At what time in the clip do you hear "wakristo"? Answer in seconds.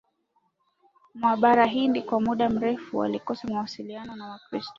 4.29-4.69